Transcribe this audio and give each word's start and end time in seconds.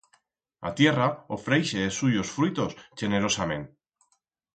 A 0.69 0.69
tierra 0.79 1.09
ofreixe 1.37 1.83
es 1.89 1.99
suyos 2.03 2.31
fruitos 2.39 2.73
chenerosament. 3.03 3.69